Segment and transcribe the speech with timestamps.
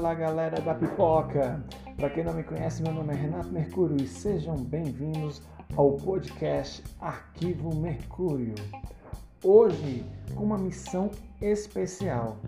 [0.00, 1.62] Fala galera da pipoca!
[1.98, 5.42] Para quem não me conhece, meu nome é Renato Mercúrio e sejam bem-vindos
[5.76, 8.54] ao podcast Arquivo Mercúrio.
[9.44, 10.02] Hoje,
[10.34, 11.10] com uma missão
[11.42, 12.38] especial,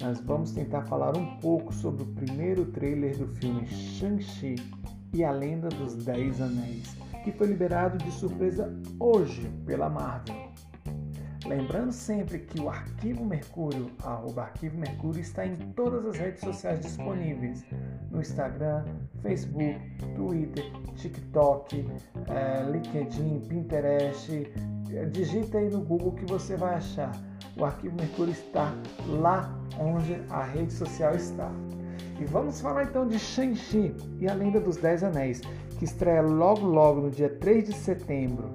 [0.00, 4.54] nós vamos tentar falar um pouco sobre o primeiro trailer do filme Shang-Chi
[5.12, 10.45] e a Lenda dos Dez Anéis, que foi liberado de surpresa hoje pela Marvel.
[11.48, 16.80] Lembrando sempre que o Arquivo Mercúrio, arroba Arquivo Mercúrio, está em todas as redes sociais
[16.80, 17.64] disponíveis.
[18.10, 18.84] No Instagram,
[19.22, 19.80] Facebook,
[20.16, 20.64] Twitter,
[20.96, 21.86] TikTok,
[22.28, 24.52] é, LinkedIn, Pinterest.
[25.12, 27.12] Digita aí no Google que você vai achar.
[27.56, 28.74] O Arquivo Mercúrio está
[29.08, 31.50] lá onde a rede social está.
[32.18, 35.42] E vamos falar então de Shang-Chi e a Lenda dos Dez Anéis,
[35.78, 38.50] que estreia logo logo no dia 3 de setembro.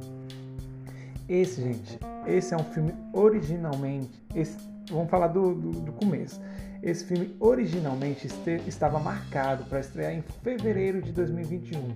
[1.32, 4.22] Esse, gente, esse é um filme originalmente.
[4.36, 4.58] Esse,
[4.90, 6.42] vamos falar do, do, do começo.
[6.84, 11.96] Esse filme originalmente este, estava marcado para estrear em fevereiro de 2021,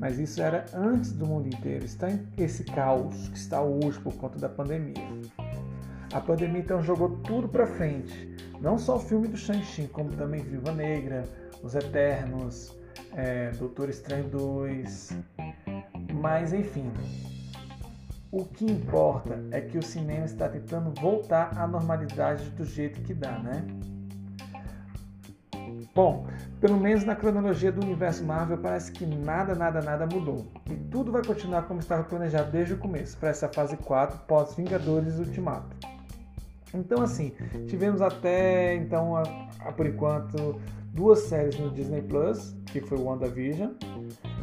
[0.00, 1.84] mas isso era antes do mundo inteiro.
[1.84, 5.06] Está em esse caos que está hoje por conta da pandemia.
[6.12, 8.36] A pandemia então jogou tudo para frente.
[8.60, 11.22] Não só o filme do Shang-Chi, como também Viva Negra,
[11.62, 12.76] Os Eternos,
[13.14, 15.16] é, Doutor Estranho 2.
[16.20, 16.90] Mas enfim,
[18.32, 23.12] o que importa é que o cinema está tentando voltar à normalidade do jeito que
[23.12, 23.62] dá, né?
[25.94, 26.26] Bom,
[26.58, 30.46] pelo menos na cronologia do universo Marvel parece que nada, nada, nada mudou.
[30.70, 35.18] E tudo vai continuar como estava planejado desde o começo, para essa fase 4 pós-Vingadores
[35.18, 35.76] Ultimato.
[36.72, 37.34] Então assim,
[37.66, 39.24] tivemos até então, a,
[39.60, 40.58] a, por enquanto,
[40.94, 43.72] duas séries no Disney Plus, que foi WandaVision,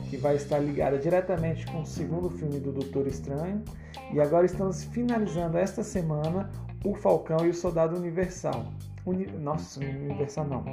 [0.10, 3.64] que vai estar ligada diretamente com o segundo filme do Doutor Estranho.
[4.12, 6.50] E agora estamos finalizando esta semana
[6.84, 8.66] o Falcão e o Soldado Universal.
[9.06, 9.28] Uni...
[9.28, 10.66] Nossa, Universal não.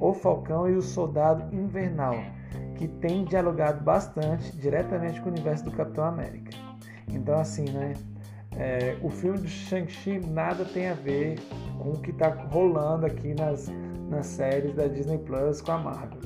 [0.00, 2.16] O Falcão e o Soldado Invernal,
[2.76, 6.52] que tem dialogado bastante diretamente com o universo do Capitão América.
[7.08, 7.94] Então, assim, né?
[8.56, 11.40] É, o filme do Shang-Chi nada tem a ver
[11.82, 13.68] com o que está rolando aqui nas,
[14.08, 16.20] nas séries da Disney Plus com a Marvel.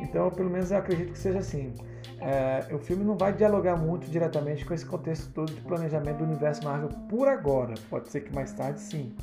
[0.00, 1.72] Então, pelo menos eu acredito que seja assim.
[2.20, 6.24] É, o filme não vai dialogar muito diretamente com esse contexto todo de planejamento do
[6.24, 7.74] universo Marvel por agora.
[7.88, 9.14] Pode ser que mais tarde sim.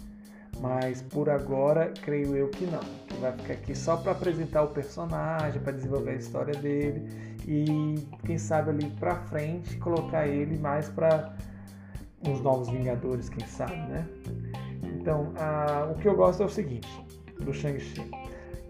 [0.60, 2.80] Mas por agora, creio eu que não.
[3.08, 7.08] Que vai ficar aqui só para apresentar o personagem, para desenvolver a história dele
[7.48, 11.34] e quem sabe ali para frente colocar ele mais para
[12.28, 14.06] os novos Vingadores, quem sabe, né?
[14.84, 16.90] Então, a, o que eu gosto é o seguinte
[17.40, 18.27] do Shang-Chi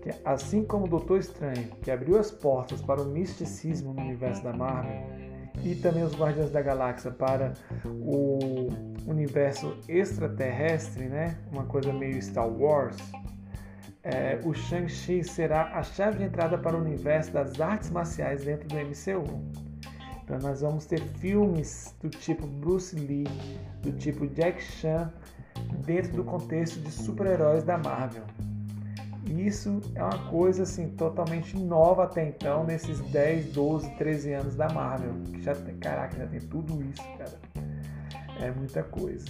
[0.07, 4.41] que assim como o Doutor Estranho, que abriu as portas para o misticismo no universo
[4.43, 5.03] da Marvel,
[5.63, 7.53] e também os Guardiões da Galáxia para
[7.85, 8.69] o
[9.05, 11.37] universo extraterrestre, né?
[11.51, 12.95] uma coisa meio Star Wars,
[14.03, 18.67] é, o Shang-Chi será a chave de entrada para o universo das artes marciais dentro
[18.69, 19.41] do MCU.
[20.23, 23.27] Então nós vamos ter filmes do tipo Bruce Lee,
[23.81, 25.11] do tipo Jack Chan,
[25.85, 28.23] dentro do contexto de super-heróis da Marvel.
[29.29, 34.69] Isso é uma coisa assim totalmente nova até então, nesses 10, 12, 13 anos da
[34.69, 35.13] Marvel.
[35.33, 37.37] Que já tem, caraca, já tem tudo isso, cara.
[38.41, 39.25] É muita coisa.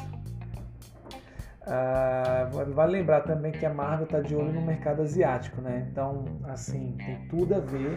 [1.65, 5.85] Ah, vale lembrar também que a Marvel está de olho no mercado asiático, né?
[5.91, 7.95] Então, assim, tem tudo a ver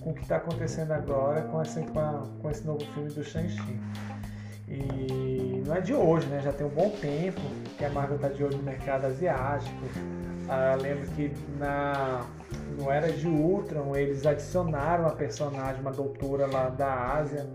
[0.00, 3.24] com o que está acontecendo agora com esse, com, a, com esse novo filme do
[3.24, 3.80] Shang-Chi.
[4.68, 6.40] E não é de hoje, né?
[6.40, 7.40] Já tem um bom tempo
[7.78, 9.74] que a Marvel está de olho no mercado asiático.
[10.48, 12.24] Ah, lembro que na
[12.78, 17.46] no Era de Ultron eles adicionaram uma personagem, uma doutora lá da Ásia,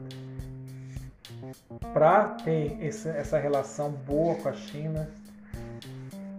[1.92, 5.10] para ter essa, essa relação boa com a China.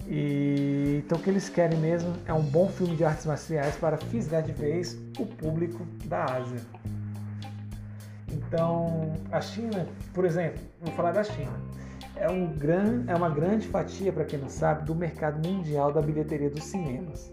[0.07, 3.97] E, então o que eles querem mesmo é um bom filme de artes marciais para
[3.97, 6.61] fisgar de vez o público da Ásia.
[8.31, 11.53] Então a China, por exemplo, vou falar da China
[12.17, 16.01] é, um gran, é uma grande fatia, para quem não sabe, do mercado mundial da
[16.01, 17.33] bilheteria dos cinemas.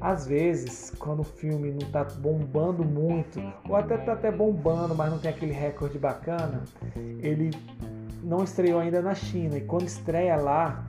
[0.00, 5.10] Às vezes, quando o filme não está bombando muito, ou até está até bombando, mas
[5.10, 6.62] não tem aquele recorde bacana,
[7.20, 7.50] ele
[8.22, 9.56] não estreou ainda na China.
[9.56, 10.84] E quando estreia lá,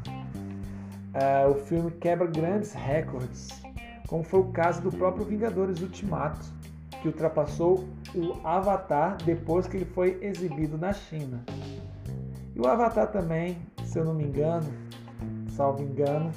[1.13, 3.47] uh, o filme quebra grandes recordes,
[4.07, 6.45] como foi o caso do próprio Vingadores Ultimato,
[7.01, 11.43] que ultrapassou o Avatar depois que ele foi exibido na China.
[12.55, 14.65] E o Avatar também, se eu não me engano,
[15.49, 16.31] salvo engano,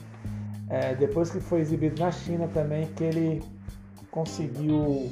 [0.69, 3.43] é, depois que foi exibido na China também, que ele
[4.11, 5.09] conseguiu,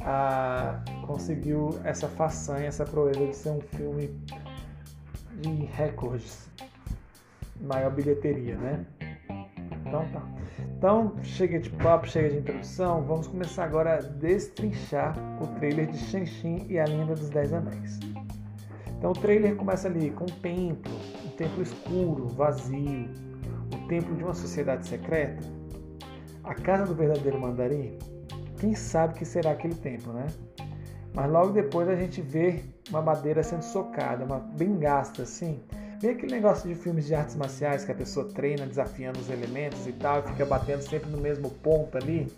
[0.00, 4.10] a, conseguiu essa façanha, essa proeza de ser um filme
[5.40, 6.48] de recordes,
[7.60, 8.84] maior bilheteria, né?
[9.86, 10.22] Então tá.
[10.76, 15.98] Então, chega de papo, chega de introdução, vamos começar agora a destrinchar o trailer de
[15.98, 18.09] Shang-Chi e a Lenda dos Dez Anéis.
[19.00, 20.92] Então, o trailer começa ali com um templo,
[21.24, 23.08] um templo escuro, vazio,
[23.74, 25.42] o templo de uma sociedade secreta,
[26.44, 27.96] a casa do verdadeiro mandarim.
[28.58, 30.26] Quem sabe que será aquele templo, né?
[31.14, 35.58] Mas logo depois a gente vê uma madeira sendo socada, uma bem gasta assim.
[35.98, 39.86] Vem aquele negócio de filmes de artes marciais que a pessoa treina desafiando os elementos
[39.86, 42.30] e tal, e fica batendo sempre no mesmo ponto ali.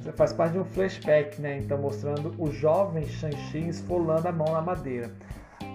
[0.00, 1.58] Isso faz parte de um flashback, né?
[1.58, 5.10] Então mostrando o jovem Shang-Chi esfolando a mão na madeira.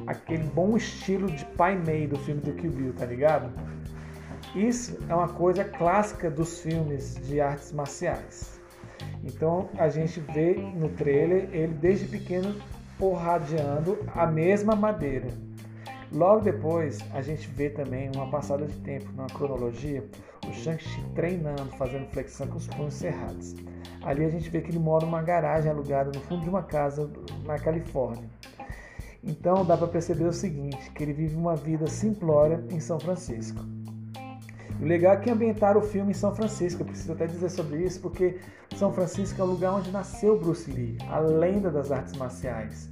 [0.08, 3.52] Aquele bom estilo de pai Mei do filme do Kill Bill, tá ligado?
[4.56, 8.60] Isso é uma coisa clássica dos filmes de artes marciais.
[9.24, 12.56] Então a gente vê no trailer ele desde pequeno
[12.98, 15.28] porradeando a mesma madeira.
[16.12, 20.04] Logo depois, a gente vê também uma passada de tempo, numa cronologia,
[20.48, 23.56] o Shang-Chi treinando, fazendo flexão com os punhos cerrados.
[24.02, 27.12] Ali a gente vê que ele mora numa garagem alugada no fundo de uma casa
[27.46, 28.28] na Califórnia.
[29.24, 33.64] Então dá para perceber o seguinte, que ele vive uma vida simplória em São Francisco.
[34.82, 37.84] O legal é que ambientaram o filme em São Francisco, eu preciso até dizer sobre
[37.84, 38.40] isso, porque
[38.78, 42.90] São Francisco é o lugar onde nasceu Bruce Lee, a lenda das artes marciais.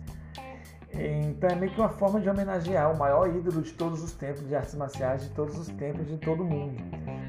[0.94, 4.45] Então é meio que uma forma de homenagear o maior ídolo de todos os tempos
[4.47, 6.75] de artes marciais, de todos os tempos de todo mundo.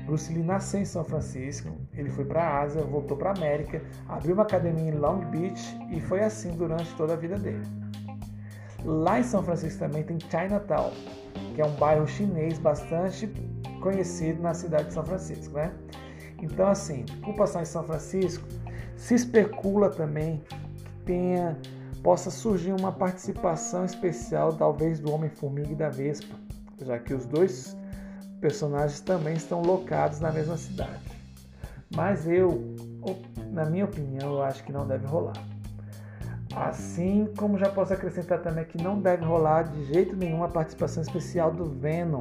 [0.06, 3.80] Bruce Lee nasceu em São Francisco, ele foi para a Ásia, voltou para a América,
[4.08, 7.87] abriu uma academia em Long Beach e foi assim durante toda a vida dele.
[8.84, 10.92] Lá em São Francisco também tem Chinatown,
[11.54, 13.26] que é um bairro chinês bastante
[13.80, 15.72] conhecido na cidade de São Francisco, né?
[16.40, 18.46] Então, assim, por passar em São Francisco,
[18.96, 20.42] se especula também
[20.76, 21.56] que tenha
[22.02, 26.34] possa surgir uma participação especial, talvez do Homem-Formiga e da Vespa,
[26.80, 27.76] já que os dois
[28.40, 31.02] personagens também estão locados na mesma cidade.
[31.94, 32.76] Mas eu,
[33.50, 35.36] na minha opinião, eu acho que não deve rolar.
[36.60, 41.02] Assim como já posso acrescentar também que não deve rolar de jeito nenhum a participação
[41.02, 42.20] especial do Venom,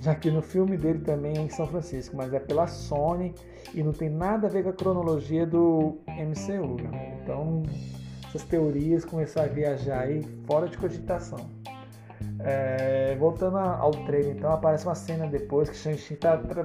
[0.00, 3.34] já que no filme dele também é em São Francisco, mas é pela Sony
[3.74, 6.82] e não tem nada a ver com a cronologia do MCU.
[6.82, 7.18] Né?
[7.22, 7.62] Então
[8.26, 11.38] essas teorias começaram a viajar aí fora de cogitação.
[12.40, 16.64] É, voltando ao trailer, então, aparece uma cena depois que Shang-Chi está tra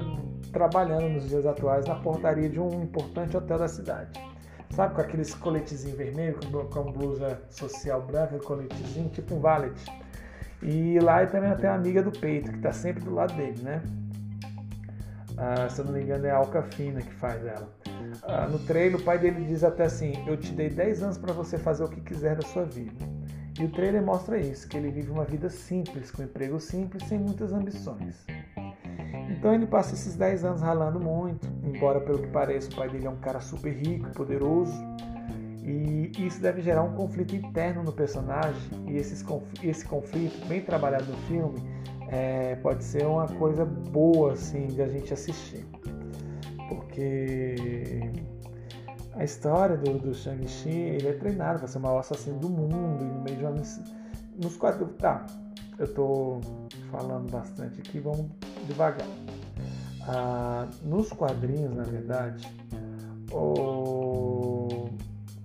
[0.52, 4.29] trabalhando nos dias atuais na portaria de um importante hotel da cidade.
[4.72, 9.74] Sabe, com aqueles coletezinhos vermelhos, com, blusa social branca, coletezinho, tipo um valet.
[10.62, 13.82] E lá também tem uma amiga do peito, que está sempre do lado dele, né?
[15.38, 17.70] Ah, se eu não me engano, é a Alcafina que faz ela.
[18.24, 21.34] Ah, no trailer, o pai dele diz até assim: Eu te dei 10 anos para
[21.34, 22.92] você fazer o que quiser da sua vida.
[23.58, 27.08] E o trailer mostra isso: que ele vive uma vida simples, com um emprego simples,
[27.08, 28.26] sem muitas ambições.
[29.30, 33.06] Então ele passa esses 10 anos ralando muito, embora pelo que pareça o pai dele
[33.08, 34.74] é um cara super rico, poderoso.
[35.64, 39.24] E isso deve gerar um conflito interno no personagem, e esses,
[39.62, 41.62] esse conflito, bem trabalhado no filme,
[42.08, 45.64] é, pode ser uma coisa boa assim de a gente assistir
[46.70, 48.12] porque
[49.16, 53.04] a história do, do Shang-Chi, ele é treinado para ser o maior assassino do mundo,
[53.04, 53.54] e no meio de uma.
[54.42, 54.96] Nos quadrinhos.
[54.98, 55.26] Tá,
[55.78, 56.40] eu tô
[56.92, 58.28] falando bastante aqui, vamos
[58.70, 59.08] devagar.
[60.08, 62.48] Ah, nos quadrinhos, na verdade,
[63.32, 64.90] o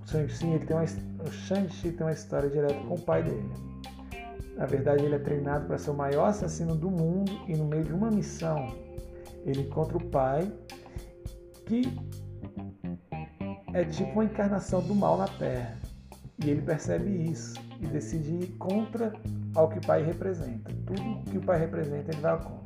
[0.06, 3.50] Shang-Chi tem uma, o Shang-Chi tem uma história direta com o pai dele.
[4.56, 7.82] Na verdade, ele é treinado para ser o maior assassino do mundo e no meio
[7.82, 8.72] de uma missão
[9.44, 10.50] ele encontra o pai
[11.66, 11.82] que
[13.72, 15.76] é tipo uma encarnação do mal na Terra.
[16.42, 19.12] E ele percebe isso e decide ir contra
[19.54, 20.70] ao que o pai representa.
[20.86, 22.63] Tudo que o pai representa, ele vai contra.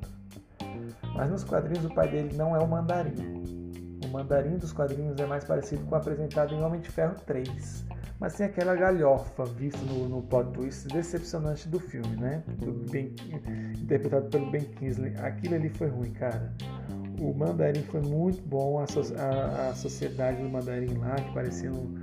[1.19, 3.43] Mas nos quadrinhos, o pai dele não é o mandarim.
[4.05, 7.85] O mandarim dos quadrinhos é mais parecido com o apresentado em Homem de Ferro 3.
[8.21, 12.45] Mas tem aquela galhofa vista no, no plot twist decepcionante do filme, né?
[12.47, 13.17] Do ben,
[13.81, 15.13] interpretado pelo Ben Kingsley.
[15.19, 16.55] Aquilo ali foi ruim, cara
[17.21, 21.95] o mandarim foi muito bom, a, a, a sociedade do mandarim lá, que pareciam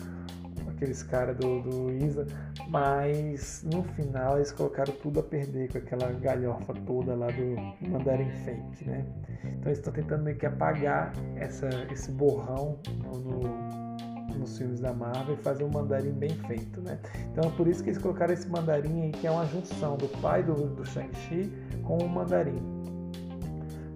[0.76, 2.26] aqueles caras do, do Isa,
[2.68, 8.30] mas no final eles colocaram tudo a perder com aquela galhofa toda lá do mandarim
[8.44, 9.06] fake, né?
[9.44, 12.78] Então eles estão tentando meio que apagar essa, esse borrão
[13.14, 17.00] no, nos filmes da Marvel e fazer um mandarim bem feito, né?
[17.32, 20.08] Então é por isso que eles colocaram esse mandarim aí, que é uma junção do
[20.22, 21.52] pai do, do Shang-Chi
[21.84, 22.62] com o mandarim.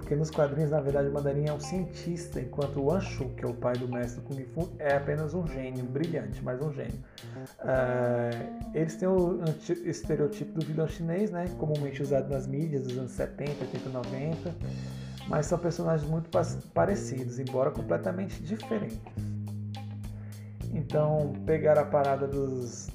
[0.09, 3.47] Porque nos quadrinhos, na verdade, o Mandarim é um cientista, enquanto o Anshu, que é
[3.47, 6.99] o pai do mestre Kung Fu, é apenas um gênio, brilhante, mas um gênio.
[7.59, 9.39] Uh, eles têm o
[9.85, 14.55] estereotipo do vilão chinês, né, comumente usado nas mídias dos anos 70, 80, 90,
[15.27, 16.27] mas são personagens muito
[16.73, 18.99] parecidos, embora completamente diferentes.
[20.73, 22.89] Então, pegaram a parada dos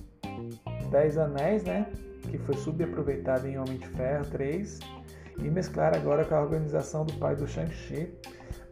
[0.91, 1.87] Dez Anéis, né?
[2.29, 4.81] Que foi subaproveitado em Homem de Ferro 3,
[5.39, 8.13] e mesclaram agora com a organização do pai do Shang-Chi,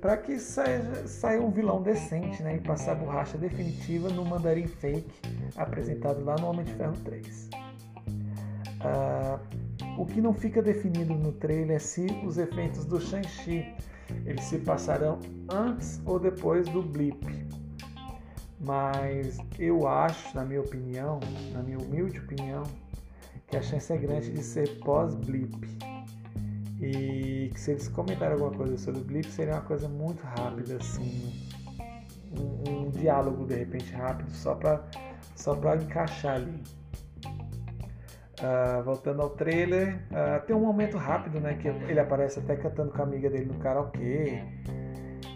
[0.01, 2.57] para que saia, saia, um vilão decente, né?
[2.57, 5.11] E passar a borracha definitiva no Mandarim Fake,
[5.57, 7.51] apresentado lá no Homem de Ferro 3.
[8.81, 9.39] Ah,
[9.97, 13.75] o que não fica definido no trailer é se os efeitos do Shang-Chi
[14.27, 17.25] eles se passarão antes ou depois do blip.
[18.61, 21.19] Mas eu acho, na minha opinião,
[21.53, 22.63] na minha humilde opinião,
[23.47, 25.92] que a chance é grande de ser pós-blip.
[26.83, 30.77] E que se eles comentarem alguma coisa sobre o blip, seria uma coisa muito rápida,
[30.77, 31.33] assim.
[32.37, 34.83] Um, um diálogo de repente rápido, só para
[35.37, 36.63] só encaixar ali.
[38.41, 41.55] Uh, voltando ao trailer, uh, tem um momento rápido, né?
[41.55, 44.43] Que ele aparece até cantando com a amiga dele no karaokê.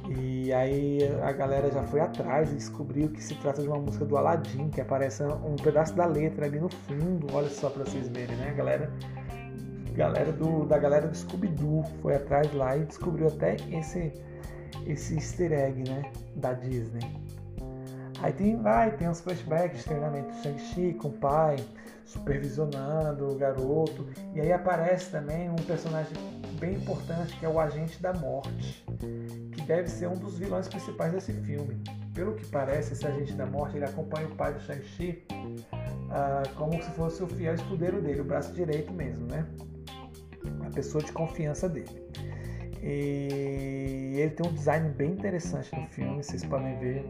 [0.08, 4.04] E aí a galera já foi atrás e descobriu que se trata de uma música
[4.04, 7.28] do Aladdin, que aparece um pedaço da letra ali no fundo.
[7.32, 8.50] Olha só para vocês verem, né?
[8.50, 8.90] A galera,
[9.96, 14.12] galera do, da galera do Scooby-Doo foi atrás lá e descobriu até esse,
[14.86, 16.10] esse easter egg, né?
[16.36, 17.00] Da Disney.
[18.22, 21.56] Aí tem, vai, tem uns flashbacks treinamento do Shang-Chi com o pai
[22.04, 24.06] supervisionando o garoto.
[24.34, 26.12] E aí aparece também um personagem
[26.58, 28.86] bem importante que é o Agente da Morte,
[29.52, 31.82] que deve ser um dos vilões principais desse filme.
[32.14, 36.82] Pelo que parece, esse Agente da Morte ele acompanha o pai do Shang-Chi uh, como
[36.82, 39.46] se fosse o fiel escudeiro dele, o braço direito mesmo, né?
[40.66, 41.88] A pessoa de confiança dele.
[42.82, 47.04] E ele tem um design bem interessante no filme, vocês podem ver.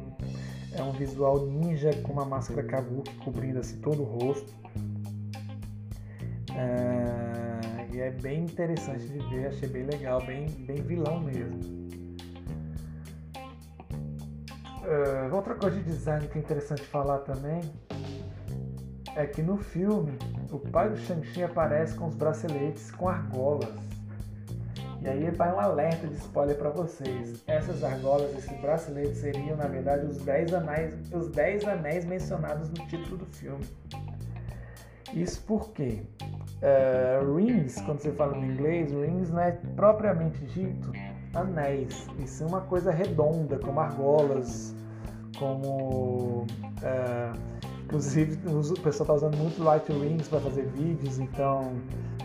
[0.73, 4.55] É um visual ninja com uma máscara kabuki cobrindo assim todo o rosto.
[6.55, 11.61] É, e é bem interessante de ver, achei bem legal, bem, bem vilão mesmo.
[14.87, 17.61] Uh, outra coisa de design que é interessante falar também
[19.17, 20.19] é que no filme
[20.53, 23.75] o pai do Shang-Chi aparece com os braceletes com argolas.
[25.01, 27.43] E aí vai um alerta de spoiler para vocês.
[27.47, 32.87] Essas argolas, esses braceletes seriam na verdade os 10 anéis, os 10 anéis mencionados no
[32.87, 33.65] título do filme.
[35.15, 36.03] Isso porque
[36.61, 40.93] uh, rings, quando você fala em inglês, rings não é propriamente dito
[41.35, 42.07] anéis.
[42.19, 44.75] Isso é uma coisa redonda, como argolas,
[45.39, 46.43] como.
[46.83, 47.56] Uh,
[47.87, 51.73] inclusive, o pessoal está usando muito light rings para fazer vídeos, então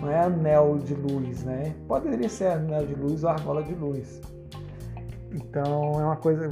[0.01, 1.75] não é anel de luz, né?
[1.87, 4.19] Poderia ser anel de luz ou argola de luz.
[5.31, 6.49] Então é uma coisa,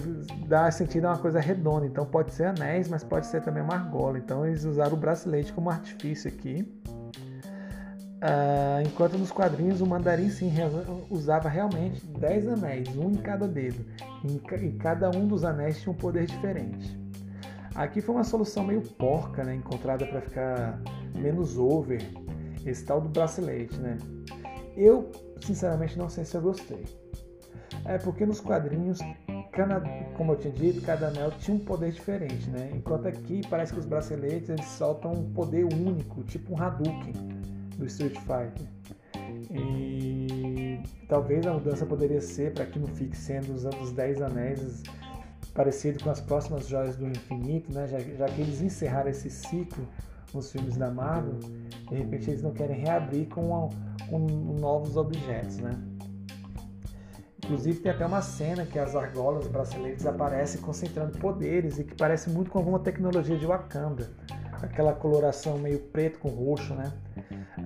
[0.47, 1.85] dá sentido a uma coisa redonda.
[1.85, 4.17] Então pode ser anéis, mas pode ser também uma argola.
[4.17, 6.65] Então eles usaram o bracelete como artifício aqui.
[8.21, 10.51] Uh, enquanto nos quadrinhos o mandarim sim
[11.09, 13.83] usava realmente 10 anéis, um em cada dedo.
[14.23, 16.99] E cada um dos anéis tinha um poder diferente.
[17.75, 20.81] Aqui foi uma solução meio porca, né, encontrada para ficar
[21.15, 22.01] menos over,
[22.65, 23.97] esse tal do bracelete, né?
[24.75, 25.11] Eu,
[25.41, 26.85] sinceramente, não sei se eu gostei.
[27.85, 28.99] É porque nos quadrinhos,
[29.51, 29.81] cada,
[30.15, 32.71] como eu tinha dito, cada anel tinha um poder diferente, né?
[32.73, 37.13] Enquanto aqui parece que os braceletes eles soltam um poder único, tipo um Hadouken
[37.77, 38.67] do Street Fighter.
[39.51, 44.83] E talvez a mudança poderia ser para que não fique sendo usando os 10 anéis
[45.53, 47.88] parecido com as próximas joias do infinito, né?
[47.88, 49.88] Já, já que eles encerraram esse ciclo
[50.34, 51.39] nos filmes da Marvel,
[51.89, 53.70] de repente eles não querem reabrir com,
[54.10, 54.20] com
[54.60, 55.72] novos objetos, né?
[57.44, 62.29] Inclusive tem até uma cena que as argolas, braceletes aparecem concentrando poderes e que parece
[62.29, 64.12] muito com alguma tecnologia de Wakanda.
[64.62, 66.94] Aquela coloração meio preto com roxo, né?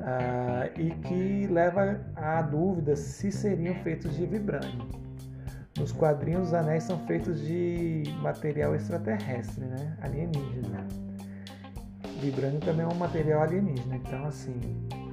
[0.05, 5.02] Ah, e que leva à dúvida se seriam feitos de vibrânio.
[5.83, 9.97] Nos quadrinhos, os anéis são feitos de material extraterrestre, né?
[10.01, 10.87] Alienígena.
[12.21, 14.55] Vibrânio também é um material alienígena, então assim,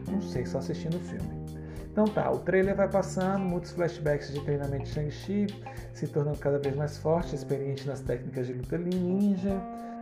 [0.08, 1.44] não sei, só assistindo o filme.
[1.90, 5.46] Então tá, o trailer vai passando, muitos flashbacks de treinamento de Shang-Chi,
[5.92, 9.60] se tornando cada vez mais forte, experiente nas técnicas de luta ninja.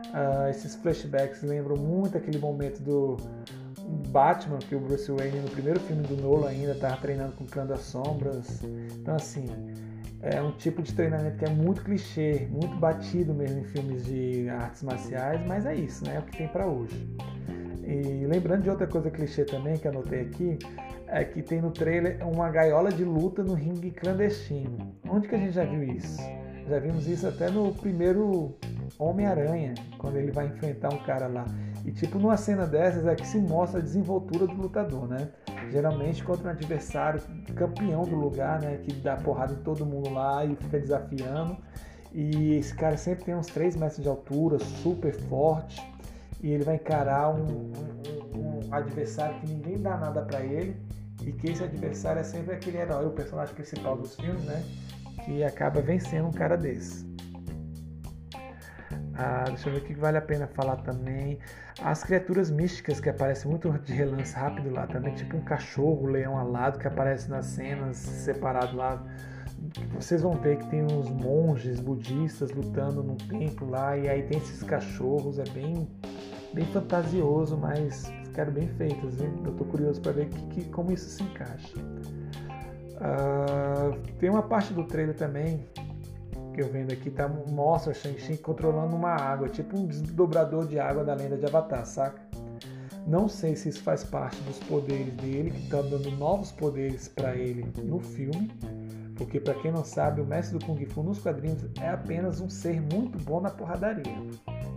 [0.08, 3.16] Uh, esses flashbacks lembram muito aquele momento do
[4.10, 7.46] Batman, que o Bruce Wayne no primeiro filme do Nolan ainda estava treinando com o
[7.46, 8.62] Clã das Sombras.
[9.00, 9.46] Então assim,
[10.22, 14.48] é um tipo de treinamento que é muito clichê, muito batido mesmo em filmes de
[14.48, 16.16] artes marciais, mas é isso, né?
[16.16, 17.08] É o que tem para hoje.
[17.84, 20.58] E lembrando de outra coisa clichê também que anotei aqui,
[21.06, 24.94] é que tem no trailer uma gaiola de luta no ringue clandestino.
[25.08, 26.20] Onde que a gente já viu isso?
[26.68, 28.54] Já vimos isso até no primeiro
[28.98, 31.46] Homem-Aranha, quando ele vai enfrentar um cara lá.
[31.84, 35.28] E tipo, numa cena dessas é que se mostra a desenvoltura do lutador, né?
[35.70, 37.20] Geralmente contra um adversário
[37.54, 38.78] campeão do lugar, né?
[38.78, 41.56] Que dá porrada em todo mundo lá e fica desafiando.
[42.12, 45.80] E esse cara sempre tem uns 3 metros de altura, super forte.
[46.40, 47.72] E ele vai encarar um,
[48.34, 50.76] um, um adversário que ninguém dá nada para ele.
[51.22, 54.62] E que esse adversário é sempre aquele herói, o personagem principal dos filmes, né?
[55.24, 57.07] Que acaba vencendo um cara desse.
[59.18, 61.40] Ah, deixa eu ver o que vale a pena falar também.
[61.82, 66.10] As criaturas místicas que aparecem muito de relance rápido lá também, tipo um cachorro, um
[66.10, 69.02] leão alado que aparece nas cenas separado lá.
[69.92, 74.38] Vocês vão ver que tem uns monges budistas lutando num templo lá e aí tem
[74.38, 75.88] esses cachorros, é bem,
[76.54, 79.16] bem fantasioso, mas ficaram bem feitos.
[79.16, 79.32] Viu?
[79.44, 81.76] Eu tô curioso para ver que, que, como isso se encaixa.
[82.98, 85.66] Uh, tem uma parte do trailer também
[86.58, 90.76] que eu vendo aqui tá, mostra o Shang-Chi controlando uma água, tipo um desdobrador de
[90.80, 92.20] água da lenda de Avatar, saca?
[93.06, 97.36] Não sei se isso faz parte dos poderes dele, que estão dando novos poderes para
[97.36, 98.50] ele no filme,
[99.14, 102.50] porque para quem não sabe, o mestre do Kung Fu nos quadrinhos é apenas um
[102.50, 104.16] ser muito bom na porradaria,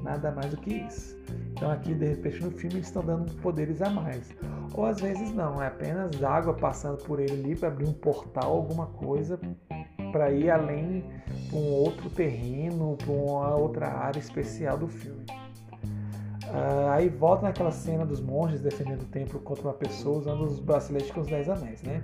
[0.04, 1.18] nada mais do que isso.
[1.54, 4.30] Então aqui de repente no filme eles estão dando poderes a mais,
[4.76, 8.52] ou às vezes não, é apenas água passando por ele ali para abrir um portal,
[8.52, 9.40] alguma coisa
[10.12, 11.04] para ir além
[11.50, 15.26] para um outro terreno, para uma outra área especial do filme.
[16.52, 20.60] Uh, aí volta naquela cena dos monges defendendo o templo contra uma pessoa usando os
[20.60, 22.04] braceletes com os Dez Anéis, né?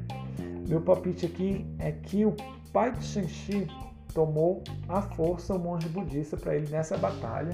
[0.70, 2.34] Meu palpite aqui é que o
[2.72, 3.68] pai de Shang-Chi
[4.14, 7.52] tomou à força o monge budista para ele nessa batalha,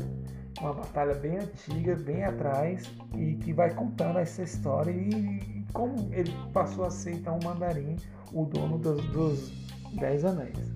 [0.61, 6.31] uma batalha bem antiga, bem atrás, e que vai contando essa história e como ele
[6.53, 7.95] passou a ser então o mandarim,
[8.31, 9.51] o dono dos, dos
[9.93, 10.73] Dez Anéis.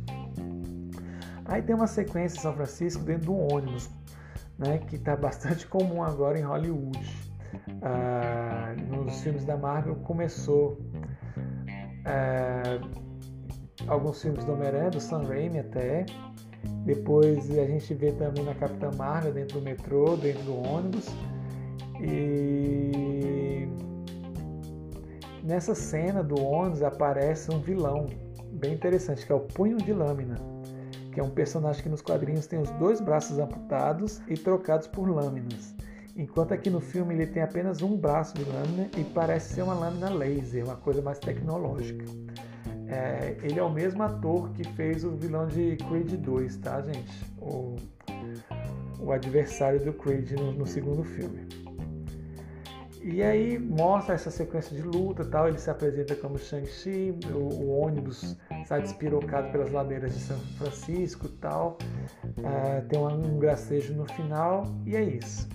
[1.45, 3.89] Aí tem uma sequência em São Francisco dentro de um ônibus,
[4.57, 7.27] né, que está bastante comum agora em Hollywood.
[7.81, 10.77] Ah, nos filmes da Marvel começou
[12.05, 12.79] ah,
[13.87, 16.05] alguns filmes do Homem-Aranha, do Sam Raimi até.
[16.85, 21.07] Depois a gente vê também na Capitã Marvel dentro do metrô, dentro do ônibus.
[22.01, 23.67] E
[25.47, 28.07] nessa cena do ônibus aparece um vilão
[28.51, 30.35] bem interessante, que é o Punho de Lâmina,
[31.13, 35.09] que é um personagem que nos quadrinhos tem os dois braços amputados e trocados por
[35.09, 35.73] lâminas.
[36.17, 39.73] Enquanto aqui no filme ele tem apenas um braço de lâmina e parece ser uma
[39.73, 42.03] lâmina laser, uma coisa mais tecnológica.
[42.87, 47.25] É, ele é o mesmo ator que fez o vilão de Creed 2, tá, gente?
[47.39, 47.75] O,
[48.99, 51.47] o adversário do Creed no, no segundo filme.
[53.09, 57.79] E aí mostra essa sequência de luta tal, ele se apresenta como Shang-Chi, o, o,
[57.79, 61.77] ônibus sai despirocado pelas ladeiras de São Francisco tal,
[62.25, 65.47] uh, tem um, um gracejo no final e é isso.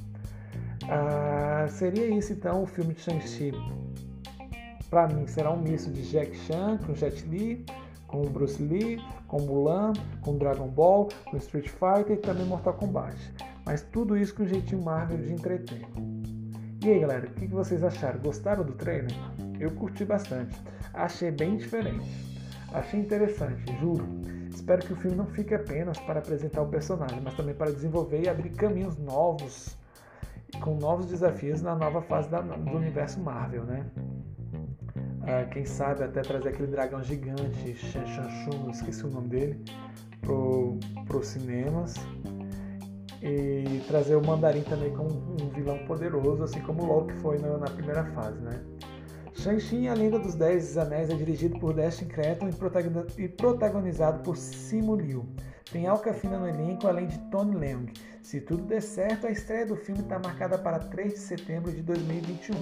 [0.84, 3.52] Uh, seria isso então o filme de Shang-Chi.
[4.88, 7.66] Para mim será um misto de Jack Chan com Jet Li,
[8.06, 13.16] com Bruce Lee, com Mulan, com Dragon Ball, com Street Fighter e também Mortal Kombat.
[13.66, 15.86] Mas tudo isso com um jeitinho Marvel de entreter.
[16.84, 18.18] E aí galera, o que vocês acharam?
[18.18, 19.12] Gostaram do trailer?
[19.60, 20.60] Eu curti bastante.
[20.92, 22.10] Achei bem diferente.
[22.72, 24.04] Achei interessante, juro.
[24.52, 28.24] Espero que o filme não fique apenas para apresentar o personagem, mas também para desenvolver
[28.24, 29.78] e abrir caminhos novos
[30.60, 33.86] com novos desafios na nova fase da, do universo Marvel, né?
[35.22, 39.64] Ah, quem sabe até trazer aquele dragão gigante, Shan Shun, esqueci o nome dele,
[40.20, 41.94] para os cinemas
[43.22, 47.56] e trazer o Mandarim também como um vilão poderoso, assim como o Loki foi na,
[47.56, 48.60] na primeira fase, né?
[49.34, 52.50] Shang-Chi, a Lenda dos Dez Anéis, é dirigido por Destin Cretton
[53.16, 55.26] e protagonizado por Simu Liu.
[55.70, 57.90] Tem Alcafina no elenco, além de Tony Leung.
[58.22, 61.80] Se tudo der certo, a estreia do filme está marcada para 3 de setembro de
[61.82, 62.54] 2021.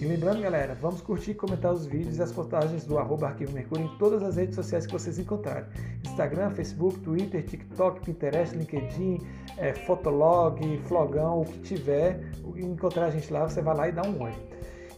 [0.00, 3.50] E lembrando, galera, vamos curtir e comentar os vídeos e as postagens do arroba Arquivo
[3.50, 5.68] Mercúrio em todas as redes sociais que vocês encontrarem.
[6.04, 9.18] Instagram, Facebook, Twitter, TikTok, Pinterest, LinkedIn,
[9.56, 14.02] é, Fotolog, Flogão, o que tiver, encontrar a gente lá, você vai lá e dá
[14.02, 14.32] um oi.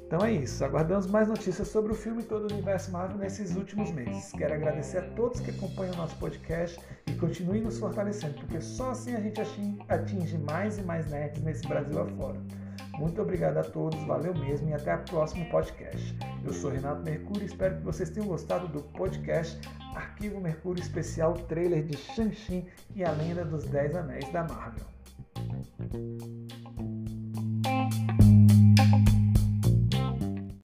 [0.07, 0.63] Então é isso.
[0.63, 4.33] Aguardamos mais notícias sobre o filme e todo o universo Marvel nesses últimos meses.
[4.33, 8.91] Quero agradecer a todos que acompanham o nosso podcast e continuem nos fortalecendo, porque só
[8.91, 9.41] assim a gente
[9.89, 12.39] atinge mais e mais nerds nesse Brasil afora.
[13.01, 16.15] Muito obrigado a todos, valeu mesmo e até o próximo podcast.
[16.45, 19.59] Eu sou Renato Mercúrio e espero que vocês tenham gostado do podcast
[19.95, 24.85] Arquivo Mercúrio Especial Trailer de Shang-Chi e a Lenda dos Dez Anéis da Marvel.